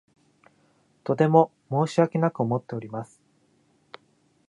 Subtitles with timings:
[1.03, 3.21] とても申し訳なく思っております。